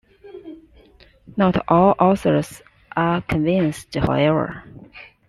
Not 1.37 1.63
all 1.67 1.93
authors 1.99 2.63
are 2.97 3.21
convinced, 3.21 3.93
however. 3.93 4.63